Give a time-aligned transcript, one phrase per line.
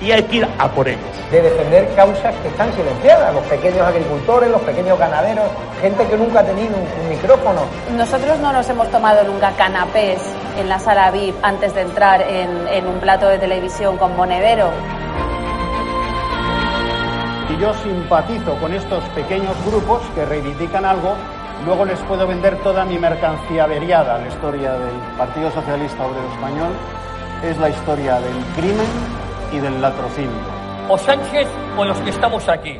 [0.00, 1.04] Y hay que ir a por ellos.
[1.30, 5.46] De defender causas que están silenciadas, los pequeños agricultores, los pequeños ganaderos,
[5.80, 7.60] gente que nunca ha tenido un, un micrófono.
[7.96, 10.20] Nosotros no nos hemos tomado nunca canapés
[10.58, 14.70] en la sala VIP antes de entrar en, en un plato de televisión con monedero.
[17.50, 21.14] Y yo simpatizo con estos pequeños grupos que reivindican algo,
[21.66, 24.18] luego les puedo vender toda mi mercancía averiada.
[24.18, 26.72] La historia del Partido Socialista Obrero Español
[27.42, 28.86] es la historia del crimen
[29.52, 30.30] y del latrocinio.
[30.88, 32.78] O Sánchez o los que estamos aquí.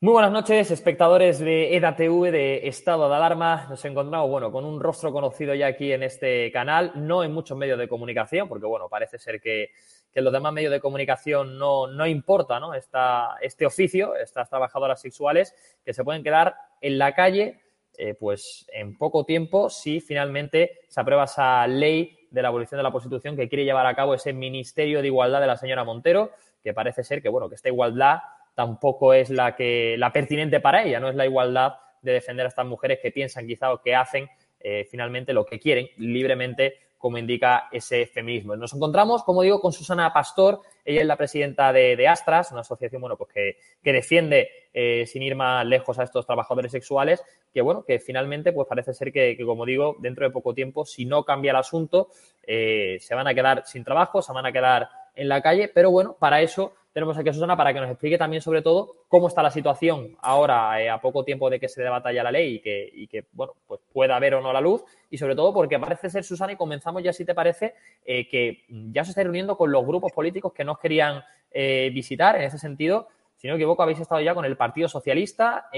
[0.00, 3.66] Muy buenas noches, espectadores de EDATV de Estado de Alarma.
[3.70, 7.56] Nos encontramos, bueno, con un rostro conocido ya aquí en este canal, no en muchos
[7.56, 9.70] medios de comunicación, porque, bueno, parece ser que,
[10.12, 12.74] que en los demás medios de comunicación no, no importa, ¿no?
[12.74, 15.54] Esta, este oficio, estas trabajadoras sexuales
[15.84, 17.60] que se pueden quedar en la calle,
[17.98, 22.82] eh, pues en poco tiempo, si finalmente se aprueba esa ley de la abolición de
[22.82, 26.30] la prostitución que quiere llevar a cabo ese Ministerio de Igualdad de la señora Montero,
[26.62, 28.20] que parece ser que, bueno, que esta igualdad
[28.54, 32.48] tampoco es la que la pertinente para ella, no es la igualdad de defender a
[32.48, 34.28] estas mujeres que piensan quizá o que hacen
[34.60, 38.54] eh, finalmente lo que quieren libremente como indica ese feminismo.
[38.54, 42.60] Nos encontramos, como digo, con Susana Pastor, ella es la presidenta de, de Astras, una
[42.60, 47.20] asociación bueno, pues que, que defiende, eh, sin ir más lejos, a estos trabajadores sexuales,
[47.52, 50.84] que bueno, que finalmente pues parece ser que, que como digo, dentro de poco tiempo,
[50.84, 52.10] si no cambia el asunto,
[52.46, 55.90] eh, se van a quedar sin trabajo, se van a quedar en la calle, pero
[55.90, 59.28] bueno, para eso tenemos aquí a Susana para que nos explique también sobre todo cómo
[59.28, 62.62] está la situación ahora eh, a poco tiempo de que se debata ya la ley
[62.64, 66.10] y que, bueno, pues pueda ver o no la luz y sobre todo porque parece
[66.10, 69.72] ser, Susana, y comenzamos ya si te parece, eh, que ya se está reuniendo con
[69.72, 73.08] los grupos políticos que nos querían eh, visitar en ese sentido.
[73.36, 75.68] Si no me equivoco, habéis estado ya con el Partido Socialista,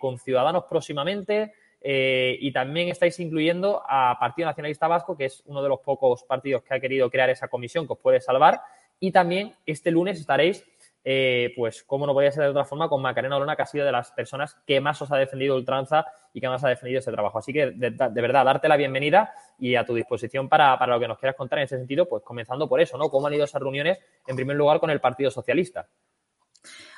[0.00, 5.68] con Ciudadanos próximamente, y también estáis incluyendo a Partido Nacionalista Vasco, que es uno de
[5.68, 8.62] los pocos partidos que ha querido crear esa comisión que os puede salvar.
[9.00, 10.64] Y también este lunes estaréis,
[11.04, 13.84] eh, pues, como no podía ser de otra forma, con Macarena Olona, que ha sido
[13.84, 17.12] de las personas que más os ha defendido ultranza y que más ha defendido este
[17.12, 17.38] trabajo.
[17.38, 21.08] Así que, de, verdad, darte la bienvenida y a tu disposición para, para, lo que
[21.08, 23.10] nos quieras contar en ese sentido, pues comenzando por eso, ¿no?
[23.10, 25.88] ¿Cómo han ido esas reuniones, en primer lugar, con el Partido Socialista?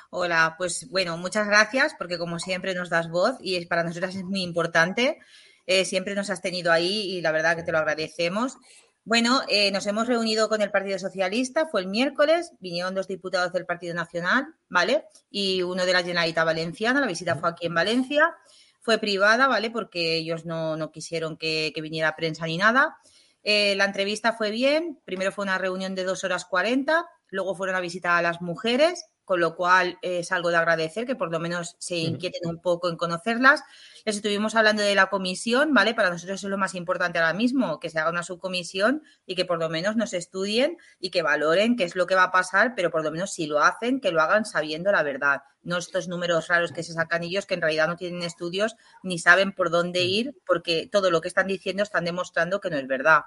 [0.09, 4.23] Hola, pues bueno, muchas gracias porque como siempre nos das voz y para nosotras es
[4.23, 5.19] muy importante.
[5.65, 8.57] Eh, siempre nos has tenido ahí y la verdad que te lo agradecemos.
[9.07, 13.53] Bueno, eh, nos hemos reunido con el Partido Socialista, fue el miércoles, vinieron dos diputados
[13.53, 15.05] del Partido Nacional, ¿vale?
[15.31, 18.35] Y uno de la Generalitat Valenciana, la visita fue aquí en Valencia,
[18.81, 19.71] fue privada, ¿vale?
[19.71, 22.97] Porque ellos no, no quisieron que, viniera prensa ni nada.
[23.43, 27.77] Eh, la entrevista fue bien, primero fue una reunión de dos horas cuarenta, luego fueron
[27.77, 31.37] a visitar a las mujeres, con lo cual es algo de agradecer que por lo
[31.41, 33.61] menos se inquieten un poco en conocerlas.
[34.05, 35.93] Les estuvimos hablando de la comisión, ¿vale?
[35.93, 39.43] Para nosotros es lo más importante ahora mismo, que se haga una subcomisión y que
[39.43, 42.71] por lo menos nos estudien y que valoren qué es lo que va a pasar,
[42.73, 45.41] pero por lo menos si lo hacen, que lo hagan sabiendo la verdad.
[45.61, 49.19] No estos números raros que se sacan ellos, que en realidad no tienen estudios ni
[49.19, 52.87] saben por dónde ir, porque todo lo que están diciendo están demostrando que no es
[52.87, 53.23] verdad.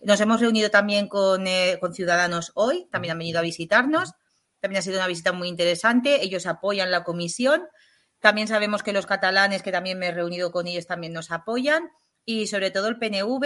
[0.00, 4.12] Nos hemos reunido también con, eh, con Ciudadanos hoy, también han venido a visitarnos.
[4.64, 6.24] También ha sido una visita muy interesante.
[6.24, 7.68] Ellos apoyan la comisión.
[8.18, 11.90] También sabemos que los catalanes, que también me he reunido con ellos, también nos apoyan.
[12.24, 13.44] Y sobre todo el PNV,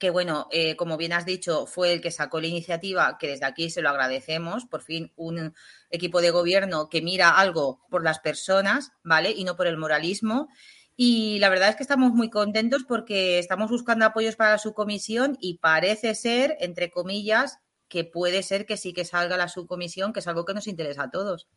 [0.00, 3.46] que bueno, eh, como bien has dicho, fue el que sacó la iniciativa, que desde
[3.46, 4.66] aquí se lo agradecemos.
[4.66, 5.54] Por fin, un
[5.90, 9.30] equipo de gobierno que mira algo por las personas, ¿vale?
[9.30, 10.48] Y no por el moralismo.
[10.96, 15.38] Y la verdad es que estamos muy contentos porque estamos buscando apoyos para su comisión
[15.40, 17.60] y parece ser, entre comillas,
[17.90, 21.02] que puede ser que sí que salga la subcomisión, que es algo que nos interesa
[21.02, 21.48] a todos.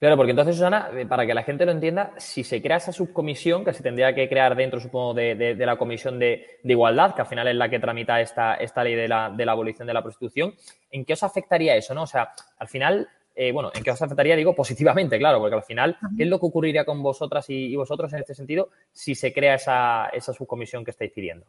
[0.00, 2.90] Claro, porque entonces, Susana, eh, para que la gente lo entienda, si se crea esa
[2.90, 7.26] subcomisión, que se tendría que crear dentro, supongo, de, la Comisión de, Igualdad, que al
[7.26, 10.02] final es la que tramita esta, esta ley de la, de la, abolición de la
[10.02, 10.54] prostitución,
[10.90, 11.92] ¿en qué os afectaría eso?
[11.94, 12.04] ¿no?
[12.04, 14.36] O sea, al final, eh, bueno, ¿en qué os afectaría?
[14.36, 18.10] Digo, positivamente, claro, porque al final, ¿qué es lo que ocurriría con vosotras y, vosotros
[18.14, 21.44] en este sentido si se crea esa, esa subcomisión que estáis pidiendo?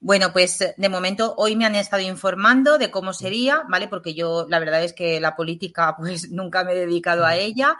[0.00, 3.88] Bueno, pues de momento hoy me han estado informando de cómo sería, ¿vale?
[3.88, 7.78] Porque yo la verdad es que la política pues nunca me he dedicado a ella.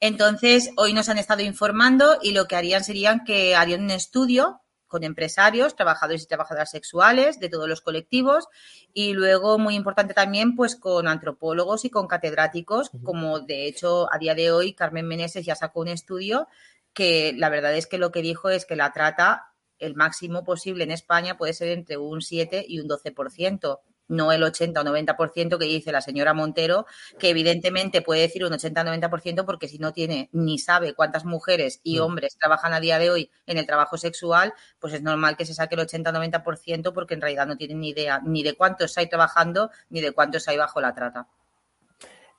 [0.00, 4.62] Entonces, hoy nos han estado informando y lo que harían serían que harían un estudio
[4.88, 8.48] con empresarios, trabajadores y trabajadoras sexuales de todos los colectivos
[8.92, 14.18] y luego, muy importante también, pues con antropólogos y con catedráticos, como de hecho a
[14.18, 16.48] día de hoy Carmen Meneses ya sacó un estudio
[16.92, 19.49] que la verdad es que lo que dijo es que la trata
[19.80, 23.80] el máximo posible en España puede ser entre un 7 y un 12%,
[24.10, 26.86] no el 80 o 90% que dice la señora Montero,
[27.18, 31.24] que evidentemente puede decir un 80 o 90% porque si no tiene ni sabe cuántas
[31.24, 32.02] mujeres y mm.
[32.02, 35.54] hombres trabajan a día de hoy en el trabajo sexual, pues es normal que se
[35.54, 38.98] saque el 80 o 90% porque en realidad no tienen ni idea ni de cuántos
[38.98, 41.28] hay trabajando ni de cuántos hay bajo la trata.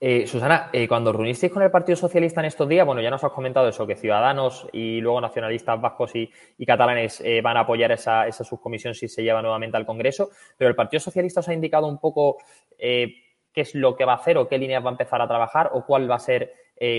[0.03, 3.23] Eh, Susana, eh, cuando reunisteis con el Partido Socialista en estos días, bueno, ya nos
[3.23, 7.91] has comentado eso, que Ciudadanos y luego nacionalistas vascos y, catalanes eh, van a apoyar
[7.91, 11.85] esa, subcomisión si se lleva nuevamente al Congreso, pero el Partido Socialista os ha indicado
[11.85, 12.37] un poco
[12.79, 13.21] qué
[13.53, 15.85] es lo que va a hacer o qué líneas va a empezar a trabajar o
[15.85, 16.51] cuál va a ser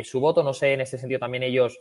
[0.04, 0.44] su voto.
[0.44, 1.80] No sé, en ese sentido también ellos,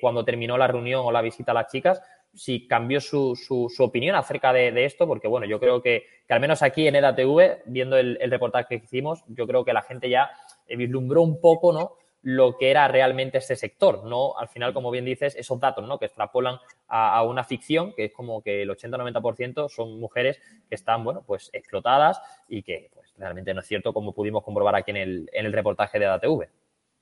[0.00, 2.00] cuando terminó la reunión o la visita a las chicas,
[2.34, 6.62] si cambió su, su, opinión acerca de, esto, porque bueno, yo creo que, al menos
[6.62, 10.30] aquí en EDATV, viendo el, reportaje que hicimos, yo creo que la gente ya
[10.68, 11.96] vislumbró un poco, ¿no?
[12.24, 15.98] lo que era realmente este sector, no al final, como bien dices, esos datos, ¿no?
[15.98, 16.58] que extrapolan
[16.88, 21.50] a, una ficción, que es como que el 80-90% son mujeres que están, bueno, pues
[21.52, 25.44] explotadas y que pues, realmente no es cierto, como pudimos comprobar aquí en el, en
[25.44, 26.48] el reportaje de EDATV.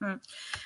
[0.02, 0.20] Mm.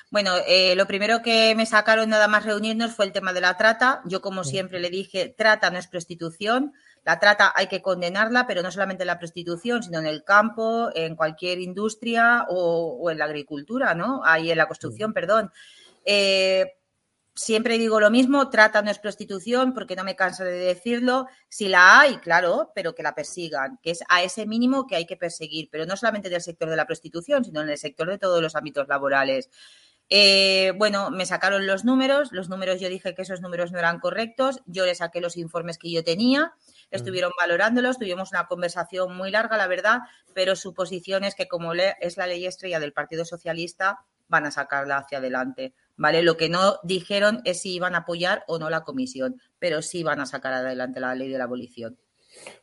[0.09, 3.55] Bueno, eh, lo primero que me sacaron nada más reunirnos fue el tema de la
[3.55, 4.01] trata.
[4.05, 6.73] Yo, como siempre, le dije, trata no es prostitución.
[7.03, 10.89] La trata hay que condenarla, pero no solamente en la prostitución, sino en el campo,
[10.95, 14.21] en cualquier industria o, en la agricultura, ¿no?
[14.25, 15.51] Ahí en la construcción, perdón.
[16.03, 16.76] Eh,
[17.37, 21.27] siempre digo lo mismo, trata no es prostitución, porque no me canso de decirlo.
[21.47, 25.05] Si la hay, claro, pero que la persigan, que es a ese mínimo que hay
[25.05, 28.17] que perseguir, pero no solamente del sector de la prostitución, sino en el sector de
[28.17, 29.49] todos los ámbitos laborales.
[30.09, 33.99] Eh, bueno, me sacaron los números, los números yo dije que esos números no eran
[33.99, 36.53] correctos, yo le saqué los informes que yo tenía,
[36.91, 39.99] estuvieron valorándolos, tuvimos una conversación muy larga, la verdad,
[40.33, 43.99] pero su posición es que como es la ley estrella del Partido Socialista,
[44.29, 45.73] van a sacarla hacia adelante.
[45.97, 46.21] ¿Vale?
[46.21, 50.03] Lo que no dijeron es si iban a apoyar o no la comisión, pero sí
[50.03, 51.97] van a sacar adelante la ley de la abolición.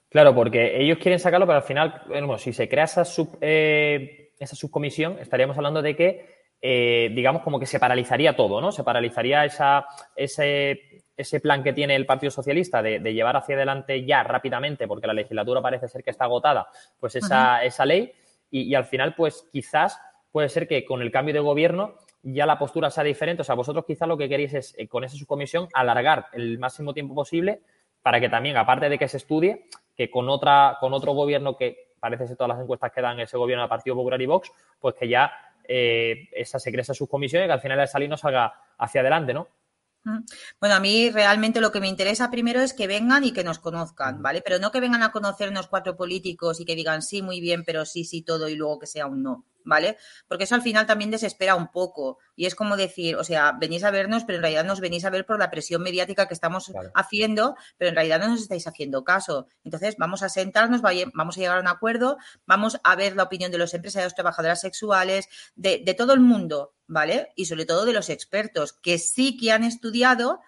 [0.08, 4.30] Claro, porque ellos quieren sacarlo, pero al final, bueno, si se crea esa, sub, eh,
[4.38, 6.26] esa subcomisión, estaríamos hablando de que,
[6.62, 8.70] eh, digamos, como que se paralizaría todo, ¿no?
[8.70, 14.04] Se paralizaría esa, ese, ese plan que tiene el Partido Socialista de, llevar hacia adelante
[14.04, 16.68] ya rápidamente, porque la legislatura parece ser que está agotada,
[17.00, 18.12] pues esa, esa ley,
[18.52, 19.98] y, y al final, pues quizás
[20.30, 23.42] puede ser que con el cambio de gobierno ya la postura sea diferente.
[23.42, 26.94] O sea, vosotros quizás lo que queréis es, eh, con esa subcomisión, alargar el máximo
[26.94, 27.60] tiempo posible
[28.02, 29.66] para que también, aparte de que se estudie,
[29.96, 33.36] que con, otra, con otro gobierno que parece ser todas las encuestas que dan ese
[33.36, 35.32] gobierno del Partido Popular y Vox, pues que ya
[35.66, 39.00] eh, esa se cree esa subcomisión y que al final de salir no salga hacia
[39.00, 39.48] adelante, ¿no?
[40.60, 43.58] Bueno, a mí realmente lo que me interesa primero es que vengan y que nos
[43.58, 44.42] conozcan, ¿vale?
[44.42, 47.86] Pero no que vengan a conocernos cuatro políticos y que digan sí, muy bien, pero
[47.86, 49.46] sí, sí, todo y luego que sea un no.
[49.64, 49.96] ¿Vale?
[50.28, 52.18] Porque eso al final también desespera un poco.
[52.36, 55.10] Y es como decir, o sea, venís a vernos, pero en realidad nos venís a
[55.10, 59.04] ver por la presión mediática que estamos haciendo, pero en realidad no nos estáis haciendo
[59.04, 59.48] caso.
[59.64, 63.50] Entonces, vamos a sentarnos, vamos a llegar a un acuerdo, vamos a ver la opinión
[63.50, 67.32] de los empresarios, trabajadoras sexuales, de, de todo el mundo, ¿vale?
[67.36, 70.40] Y sobre todo de los expertos, que sí que han estudiado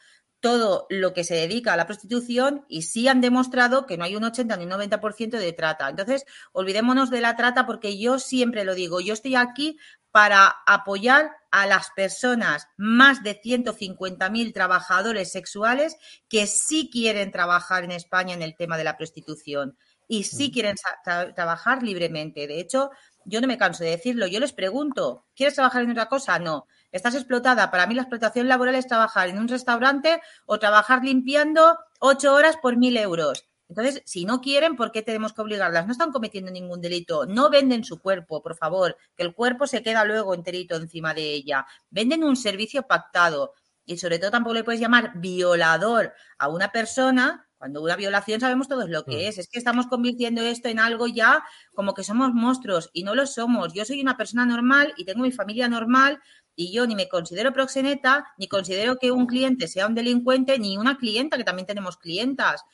[0.47, 4.15] todo lo que se dedica a la prostitución y sí han demostrado que no hay
[4.15, 5.89] un 80 ni un 90% de trata.
[5.89, 9.77] Entonces, olvidémonos de la trata porque yo siempre lo digo, yo estoy aquí
[10.13, 15.97] para apoyar a las personas, más de 150.000 trabajadores sexuales
[16.29, 19.77] que sí quieren trabajar en España en el tema de la prostitución
[20.07, 20.77] y sí quieren
[21.35, 22.47] trabajar libremente.
[22.47, 22.91] De hecho,
[23.25, 24.29] yo no me canso de decirlo.
[24.29, 26.39] Yo les pregunto, ¿quieres trabajar en otra cosa?
[26.39, 27.71] No estás explotada.
[27.71, 32.57] Para mí la explotación laboral es trabajar en un restaurante o trabajar limpiando ocho horas
[32.57, 33.47] por mil euros.
[33.69, 35.87] Entonces, si no quieren, ¿por qué tenemos que obligarlas?
[35.87, 37.27] No están cometiendo ningún delito.
[37.27, 41.35] No venden su cuerpo, por favor, que el cuerpo se queda luego enterito encima de
[41.35, 41.67] ella.
[41.91, 43.55] Venden un servicio pactado.
[43.85, 48.69] Y sobre todo tampoco le puedes llamar violador a una persona cuando una violación sabemos
[48.69, 49.29] todos lo que mm.
[49.29, 49.39] es.
[49.39, 53.27] Es que estamos convirtiendo esto en algo ya como que somos monstruos y no lo
[53.27, 53.73] somos.
[53.73, 56.21] Yo soy una persona normal y tengo mi familia normal
[56.57, 60.79] Y yo ni me considero proxeneta, ni considero que un cliente sea un delincuente, ni
[60.79, 62.65] una clienta, que también tenemos clientas.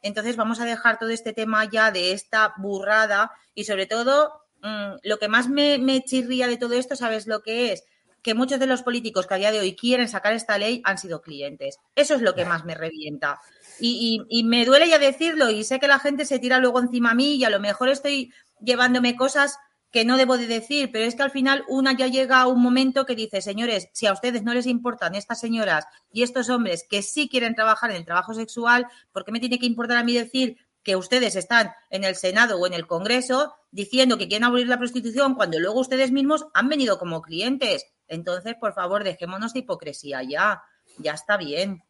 [0.00, 4.32] Entonces vamos a dejar todo este tema ya de esta burrada y sobre todo
[4.62, 7.84] mm, lo que más me, chirría de todo esto, ¿sabes lo que es?
[8.22, 10.96] que muchos de los políticos que a día de hoy quieren sacar esta ley han
[10.96, 11.80] sido clientes.
[11.96, 13.40] Eso es lo que más me revienta.
[13.80, 17.14] Y, me duele ya decirlo y sé que la gente se tira luego encima a
[17.14, 19.58] mí y a lo mejor estoy llevándome cosas
[19.92, 22.62] que no debo de decir, pero es que al final una ya llega a un
[22.62, 26.86] momento que dice, señores, si a ustedes no les importan estas señoras y estos hombres
[26.88, 30.04] que sí quieren trabajar en el trabajo sexual, ¿por qué me tiene que importar a
[30.04, 34.44] mí decir que ustedes están en el Senado o en el Congreso diciendo que quieren
[34.44, 37.86] abolir la prostitución cuando luego ustedes mismos han venido como clientes?
[38.08, 40.62] Entonces, por favor, dejémonos de hipocresía ya,
[40.98, 41.84] ya está bien.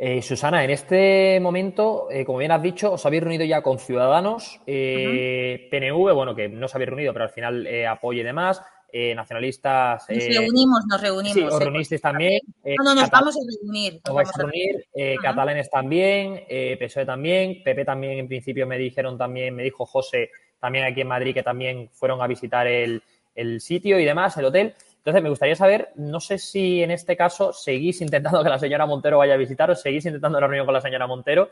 [0.00, 3.80] Eh, Susana, en este momento, eh, como bien has dicho, os habéis reunido ya con
[3.80, 8.62] Ciudadanos, eh, PNV, bueno, que no os habéis reunido, pero al final apoye y demás,
[8.92, 10.08] nacionalistas.
[10.08, 11.34] Nos reunimos, nos reunimos.
[11.34, 12.40] Sí, os reunisteis también.
[12.64, 14.00] no, no, nos vamos a reunir.
[14.08, 14.86] Os vais a reunir,
[15.20, 16.44] catalanes también,
[16.78, 21.08] PSOE también, PP también, en principio me dijeron también, me dijo José, también aquí en
[21.08, 23.02] Madrid, que también fueron a visitar el,
[23.34, 24.74] el sitio y demás, el hotel.
[25.08, 28.84] Entonces, me gustaría saber, no sé si en este caso seguís intentando que la señora
[28.84, 31.48] Montero vaya a visitaros, seguís intentando la reunión con la señora Montero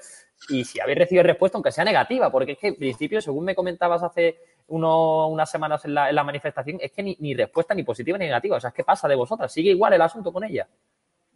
[0.51, 3.55] y si habéis recibido respuesta, aunque sea negativa, porque es que en principio, según me
[3.55, 4.37] comentabas hace
[4.67, 8.59] unas semanas en la, manifestación, es que ni, ni, respuesta ni positiva ni negativa.
[8.59, 9.51] O sea, ¿qué pasa de vosotras?
[9.51, 10.69] ¿Sigue igual el asunto con ella?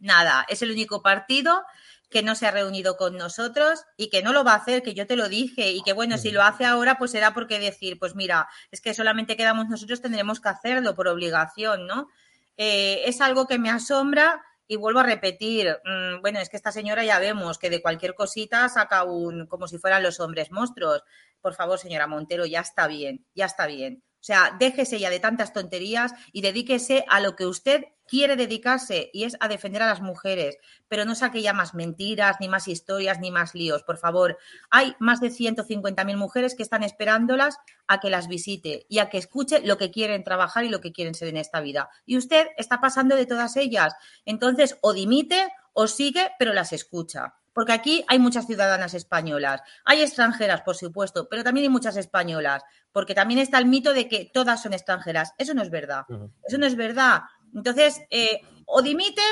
[0.00, 1.62] Nada, es el único partido
[2.10, 4.94] que no se ha reunido con nosotros y que no lo va a hacer, que
[4.94, 7.98] yo te lo dije, y que bueno, si lo hace ahora, pues será porque decir,
[7.98, 12.08] pues mira, es que solamente quedamos nosotros, tendremos que hacerlo por obligación, ¿no?
[12.56, 16.72] Eh, es algo que me asombra y vuelvo a repetir, mm, bueno, es que esta
[16.72, 21.04] señora ya vemos que de cualquier cosita saca un, como si fueran los hombres monstruos.
[21.40, 24.02] Por favor, señora Montero, ya está bien, ya está bien.
[24.20, 29.08] O sea, déjese ya de tantas tonterías y dedíquese a lo que usted quiere dedicarse
[29.14, 30.58] y es a defender a las mujeres,
[30.88, 34.36] pero no saque ya más mentiras, ni más historias, ni más líos, por favor.
[34.68, 39.18] Hay más de 150.000 mujeres que están esperándolas a que las visite y a que
[39.18, 41.88] escuche lo que quieren trabajar y lo que quieren ser en esta vida.
[42.04, 43.94] Y usted está pasando de todas ellas.
[44.26, 50.02] Entonces, o dimite o sigue, pero las escucha porque aquí hay muchas ciudadanas españolas, hay
[50.02, 54.30] extranjeras, por supuesto, pero también hay muchas españolas, porque también está el mito de que
[54.32, 55.34] todas son extranjeras.
[55.38, 56.04] Eso no es verdad.
[56.46, 57.22] Eso no es verdad.
[57.54, 59.22] Entonces, eh, o dimite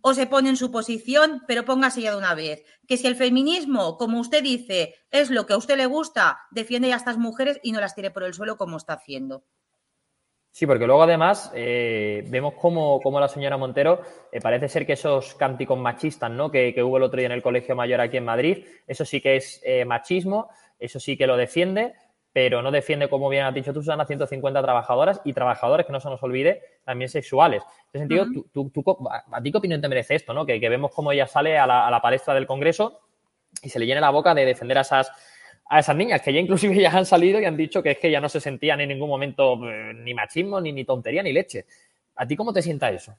[0.00, 2.62] o se pone en su posición, pero póngase ya de una vez.
[2.86, 6.92] Que si el feminismo, como usted dice, es lo que a usted le gusta, defiende
[6.92, 9.44] a estas mujeres y no las tire por el suelo como está haciendo.
[10.58, 14.00] Sí, porque luego además eh, vemos cómo, la señora Montero
[14.32, 16.50] eh, parece ser que esos cánticos machistas ¿no?
[16.50, 19.36] Que, hubo el otro día en el Colegio Mayor aquí en Madrid, eso sí que
[19.36, 20.48] es eh, machismo,
[20.80, 21.92] eso sí que lo defiende,
[22.32, 26.00] pero no defiende, como bien has dicho tú, Susana, 150 trabajadoras y trabajadores, que no
[26.00, 27.62] se nos olvide, también sexuales.
[27.92, 28.72] En ese sentido, tú,
[29.30, 30.34] ¿a ti qué opinión te merece esto?
[30.34, 30.44] ¿no?
[30.44, 32.98] Que, vemos cómo ella sale a la, a la palestra del Congreso
[33.62, 35.12] y se le llena la boca de defender a esas
[35.68, 38.10] a esas niñas, que ya inclusive ya han salido y han dicho que es que
[38.10, 41.66] ya no se sentían en ningún momento eh, ni machismo, ni, ni tontería, ni leche.
[42.16, 43.16] ¿A ti cómo te sienta eso?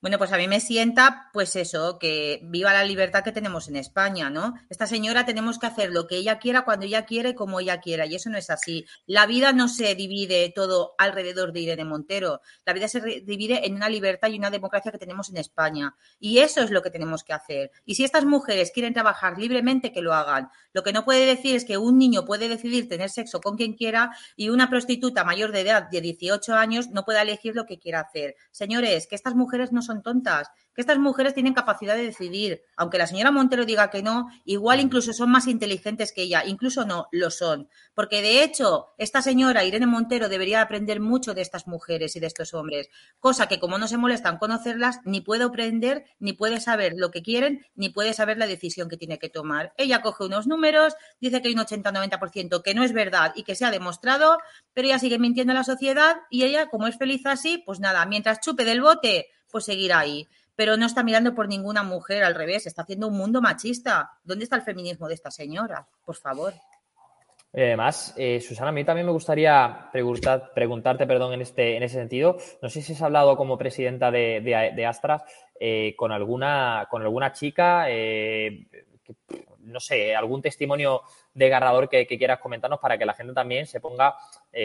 [0.00, 3.76] Bueno, pues a mí me sienta, pues eso, que viva la libertad que tenemos en
[3.76, 4.54] España, ¿no?
[4.68, 8.06] Esta señora tenemos que hacer lo que ella quiera, cuando ella quiere, como ella quiera,
[8.06, 8.86] y eso no es así.
[9.06, 13.74] La vida no se divide todo alrededor de Irene Montero, la vida se divide en
[13.74, 17.24] una libertad y una democracia que tenemos en España, y eso es lo que tenemos
[17.24, 17.70] que hacer.
[17.84, 20.50] Y si estas mujeres quieren trabajar libremente, que lo hagan.
[20.72, 23.74] Lo que no puede decir es que un niño puede decidir tener sexo con quien
[23.74, 27.78] quiera y una prostituta mayor de edad de 18 años no pueda elegir lo que
[27.78, 28.36] quiera hacer.
[28.50, 32.62] Señores, que estas mujeres no son son tontas, que estas mujeres tienen capacidad de decidir.
[32.76, 36.84] Aunque la señora Montero diga que no, igual incluso son más inteligentes que ella, incluso
[36.84, 37.68] no, lo son.
[37.94, 42.28] Porque de hecho, esta señora Irene Montero debería aprender mucho de estas mujeres y de
[42.28, 46.94] estos hombres, cosa que como no se molestan conocerlas, ni puede aprender, ni puede saber
[46.96, 49.74] lo que quieren, ni puede saber la decisión que tiene que tomar.
[49.76, 53.56] Ella coge unos números, dice que hay un 80-90% que no es verdad y que
[53.56, 54.38] se ha demostrado,
[54.72, 58.06] pero ella sigue mintiendo a la sociedad y ella, como es feliz así, pues nada,
[58.06, 60.26] mientras chupe del bote, pues seguir ahí.
[60.56, 64.10] Pero no está mirando por ninguna mujer, al revés, está haciendo un mundo machista.
[64.24, 65.86] ¿Dónde está el feminismo de esta señora?
[66.04, 66.52] Por favor.
[67.52, 71.96] Además, eh, Susana, a mí también me gustaría preguntar, preguntarte perdón, en, este, en ese
[71.96, 72.36] sentido.
[72.62, 75.22] No sé si has hablado como presidenta de, de, Astras
[75.58, 78.68] eh, con, alguna, con alguna chica, eh,
[79.60, 81.02] no sé, algún testimonio
[81.34, 84.16] desgarrador que, que, quieras comentarnos para que la gente también se ponga,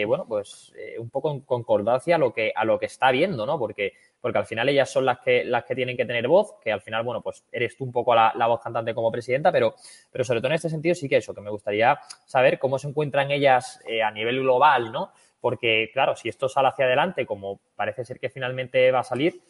[0.06, 3.58] bueno, pues un poco en concordancia a lo que, a lo que está viendo, ¿no?
[3.58, 3.92] Porque
[4.26, 6.80] porque al final ellas son las que, las que tienen que tener voz, que al
[6.80, 9.76] final, bueno, pues eres tú un poco la, voz cantante como presidenta, pero,
[10.10, 12.88] pero sobre todo en este sentido sí que eso, que me gustaría saber cómo se
[12.88, 15.12] encuentran ellas eh, a nivel global, ¿no?
[15.40, 19.42] Porque, claro, si esto sale hacia adelante, como parece ser que finalmente va a salir,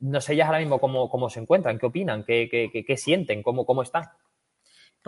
[0.00, 3.42] no sé ellas ahora mismo cómo, cómo se encuentran, qué opinan, qué, qué, qué sienten,
[3.42, 4.04] cómo, cómo están.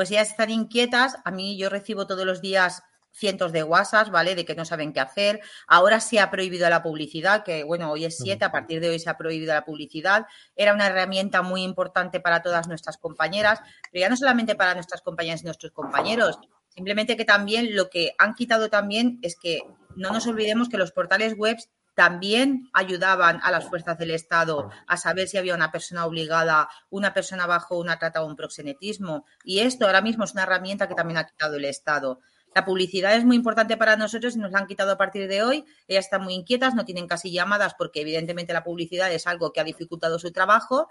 [0.01, 1.19] Pues ellas están inquietas.
[1.27, 4.35] A mí yo recibo todos los días cientos de WhatsApp, ¿vale?
[4.35, 5.43] De que no saben qué hacer.
[5.67, 8.99] Ahora se ha prohibido la publicidad, que bueno, hoy es 7, a partir de hoy
[8.99, 10.25] se ha prohibido la publicidad.
[10.57, 13.61] Era una herramienta muy importante para todas nuestras compañeras,
[13.93, 16.39] pero ya no solamente para nuestras compañeras y nuestros compañeros,
[16.71, 19.61] simplemente que también lo que han quitado también es que
[19.97, 21.59] no nos olvidemos que los portales web
[21.95, 27.13] también ayudaban a las fuerzas del Estado a saber si había una persona obligada, una
[27.13, 29.27] persona bajo una trata o un proxenetismo.
[29.45, 32.21] Y esto ahora mismo es una herramienta que también ha quitado el Estado.
[32.55, 35.43] La publicidad es muy importante para nosotros y nos la han quitado a partir de
[35.43, 35.65] hoy.
[35.87, 39.61] Ellas están muy inquietas, no tienen casi llamadas porque evidentemente la publicidad es algo que
[39.61, 40.89] ha dificultado su trabajo.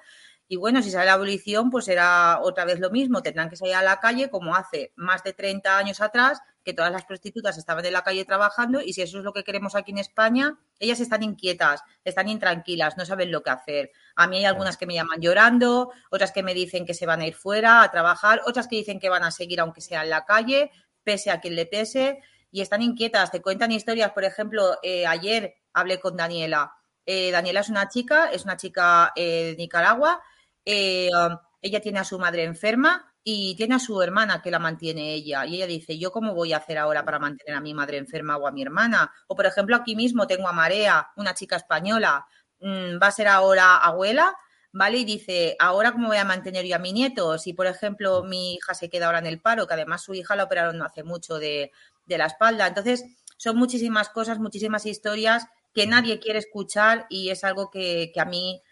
[0.51, 3.21] Y bueno, si sale la abolición, pues será otra vez lo mismo.
[3.21, 6.91] Tendrán que salir a la calle como hace más de 30 años atrás, que todas
[6.91, 9.91] las prostitutas estaban en la calle trabajando y si eso es lo que queremos aquí
[9.91, 13.91] en España, ellas están inquietas, están intranquilas, no saben lo que hacer.
[14.15, 17.21] A mí hay algunas que me llaman llorando, otras que me dicen que se van
[17.21, 20.09] a ir fuera a trabajar, otras que dicen que van a seguir aunque sea en
[20.09, 20.71] la calle,
[21.03, 24.11] pese a quien le pese, y están inquietas, te cuentan historias.
[24.13, 26.73] Por ejemplo, eh, ayer hablé con Daniela.
[27.05, 30.21] Eh, Daniela es una chica, es una chica eh, de Nicaragua.
[30.65, 35.13] Um, ella tiene a su madre enferma y tiene a su hermana que la mantiene
[35.13, 35.45] ella.
[35.45, 38.37] Y ella dice, ¿yo cómo voy a hacer ahora para mantener a mi madre enferma
[38.37, 39.11] o a mi hermana?
[39.27, 42.25] O, por ejemplo, aquí mismo tengo a Marea, una chica española.
[42.59, 44.35] Mm, va a ser ahora abuela
[44.71, 44.99] ¿vale?
[44.99, 48.55] Y dice, ahora cómo voy a mantener yo a mi nieto, si por ejemplo mi
[48.55, 51.03] hija se queda ahora en el paro, que además su hija la operaron no hace
[51.03, 51.71] mucho de,
[52.07, 52.67] la espalda.
[52.67, 53.05] Entonces,
[53.37, 58.61] son muchísimas cosas, muchísimas historias que nadie quiere escuchar y es algo que, a mí,
[58.63, 58.68] mm,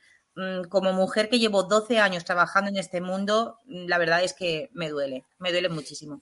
[0.69, 4.89] como mujer que llevo 12 años trabajando en este mundo, la verdad es que me
[4.89, 6.21] duele, me duele muchísimo.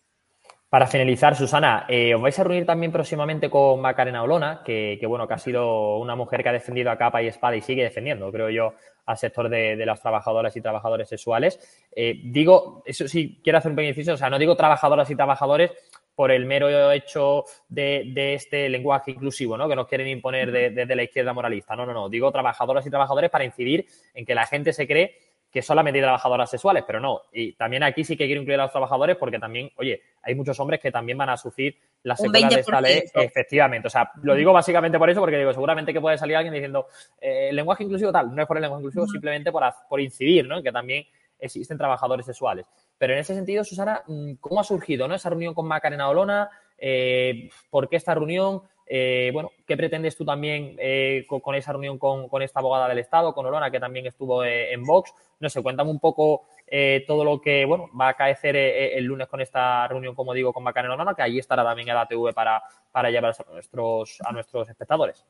[0.75, 5.25] Para finalizar, Susana, eh, os vais a reunir también próximamente con Macarena Olona, que, bueno,
[5.25, 8.29] que ha sido una mujer que ha defendido a capa y espada y sigue defendiendo,
[8.31, 8.73] creo yo,
[9.05, 11.85] al sector de, las trabajadoras y trabajadores sexuales.
[11.95, 15.71] Eh, digo, eso sí, quiero hacer un beneficio, o sea, no digo trabajadoras y trabajadores
[16.15, 19.67] por el mero hecho de, este lenguaje inclusivo, ¿no?
[19.67, 21.75] Que nos quieren imponer desde la izquierda moralista.
[21.75, 22.09] No, no, no.
[22.09, 25.17] Digo trabajadoras y trabajadores para incidir en que la gente se cree
[25.55, 27.21] que solamente hay trabajadoras sexuales, pero no.
[27.31, 30.59] Y también aquí sí que quiero incluir a los trabajadores porque también, oye, hay muchos
[30.59, 33.03] hombres que también van a sufrir las secuelas de esta ley.
[33.13, 33.87] Efectivamente.
[33.87, 36.87] O sea, lo digo básicamente por eso, porque digo, seguramente que puede salir alguien diciendo,
[37.21, 40.45] eh, el lenguaje inclusivo tal, no es por el lenguaje inclusivo, simplemente por, por incidir,
[40.45, 40.61] ¿no?
[40.61, 41.05] Que también
[41.45, 42.65] existen trabajadores sexuales.
[42.97, 45.15] Pero en ese sentido, Susana, mm, ¿cómo ha surgido ¿no?
[45.15, 46.49] esa reunión con Macarena Olona?
[46.77, 48.61] Eh, ¿Por qué esta reunión?
[48.87, 53.33] Eh, bueno, ¿qué pretendes tú también eh, con, esa reunión con, esta abogada del Estado,
[53.33, 55.13] con Olona, que también estuvo en Vox?
[55.39, 56.47] No sé, cuéntame un poco
[57.07, 60.63] todo lo que bueno va a acaecer el lunes con esta reunión, como digo, con
[60.63, 64.69] Macarena Olona, que allí estará también el ATV para, para llevar a nuestros, a nuestros
[64.69, 65.25] espectadores.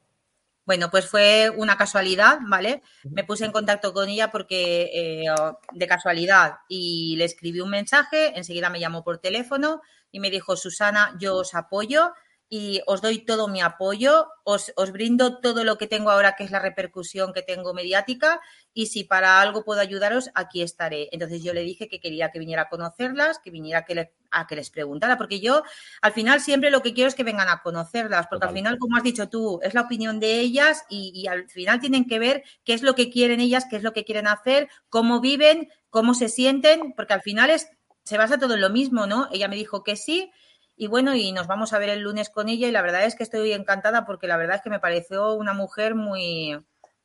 [0.65, 2.82] Bueno, pues fue una casualidad, ¿vale?
[3.04, 5.25] Me puse en contacto con ella porque
[5.71, 10.56] de casualidad y le escribí un mensaje, enseguida me llamó por teléfono y me dijo,
[10.56, 12.13] Susana, yo os apoyo,
[12.47, 16.51] y os doy todo mi apoyo, os, brindo todo lo que tengo ahora, que es
[16.51, 18.39] la repercusión que tengo mediática,
[18.73, 21.10] y si para algo puedo ayudaros, aquí estaré.
[21.12, 24.47] Entonces yo le dije que quería que viniera a conocerlas, que viniera a que, a
[24.47, 25.63] que les preguntara, porque yo
[26.01, 28.97] al final siempre lo que quiero es que vengan a conocerlas, porque al final, como
[28.97, 32.43] has dicho tú, es la opinión de ellas y, y al final tienen que ver
[32.63, 36.13] qué es lo que quieren ellas, qué es lo que quieren hacer, cómo viven, cómo
[36.13, 37.69] se sienten, porque al final es,
[38.03, 39.27] se basa todo en lo mismo, ¿no?
[39.31, 40.31] Ella me dijo que sí
[40.77, 43.15] y bueno, y nos vamos a ver el lunes con ella y la verdad es
[43.15, 46.57] que estoy encantada porque la verdad es que me pareció una mujer muy,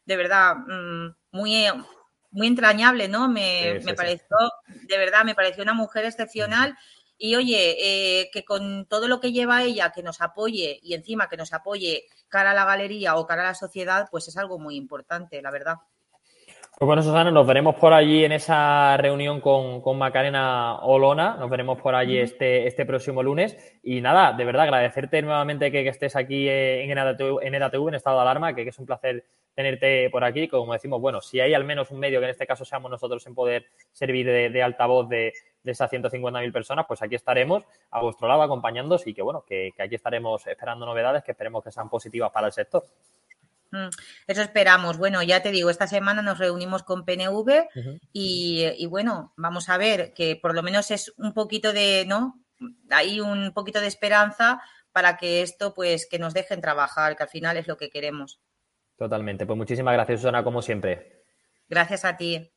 [0.05, 1.67] de verdad, mm, muy,
[2.33, 3.29] muy entrañable, ¿no?
[3.29, 6.77] Me, pareció, de verdad, me pareció una mujer excepcional.
[7.17, 11.29] Y oye, eh, que con todo lo que lleva ella, que nos apoye y encima
[11.29, 14.59] que nos apoye cara a la galería o cara a la sociedad, pues es algo
[14.59, 15.77] muy importante, la verdad.
[16.81, 21.37] Pues bueno, Susana, nos veremos por allí en esa reunión con, con Macarena Olona.
[21.37, 23.55] Nos veremos por allí este, este próximo lunes.
[23.83, 28.23] Y nada, de verdad, agradecerte nuevamente que, estés aquí en EDATV, en en estado de
[28.23, 30.49] alarma, que, es un placer tenerte por aquí.
[30.49, 33.27] Como decimos, bueno, si hay al menos un medio, que en este caso seamos nosotros
[33.27, 38.27] en poder servir de, altavoz de, de esas 150.000 personas, pues aquí estaremos a vuestro
[38.27, 42.33] lado acompañándoos y que bueno, que aquí estaremos esperando novedades que esperemos que sean positivas
[42.33, 42.85] para el sector.
[43.73, 43.89] Mm,
[44.27, 44.99] eso esperamos.
[44.99, 47.69] Bueno, ya te digo, esta semana nos reunimos con PNV
[48.13, 52.43] y, bueno, vamos a ver que por lo menos es un poquito de, ¿no?
[52.91, 54.61] Hay un poquito de esperanza
[54.93, 58.41] para que esto, pues, que nos dejen trabajar, que al final es lo que queremos.
[58.97, 59.47] Totalmente.
[59.47, 61.25] Pues muchísimas gracias, Susana, como siempre.
[61.69, 62.51] Gracias a ti.